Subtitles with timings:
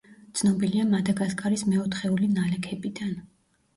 [0.37, 3.15] ცნობილია მადაგასკარის მეოთხეული ნალექებიდან.